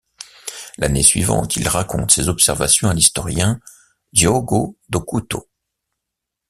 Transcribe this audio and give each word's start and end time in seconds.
L'année 0.79 1.03
suivante, 1.03 1.57
il 1.57 1.67
raconte 1.67 2.09
ses 2.09 2.27
observations 2.27 2.89
à 2.89 2.95
l'historien 2.95 3.59
Diogo 4.13 4.75
do 4.89 4.99
Couto. 5.01 5.47